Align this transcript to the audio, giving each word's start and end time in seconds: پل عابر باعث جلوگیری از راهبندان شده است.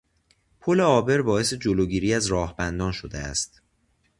پل 0.61 0.79
عابر 0.79 1.21
باعث 1.21 1.53
جلوگیری 1.53 2.13
از 2.13 2.25
راهبندان 2.27 2.91
شده 2.91 3.17
است. 3.19 3.61